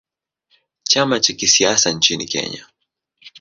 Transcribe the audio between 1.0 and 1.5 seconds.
cha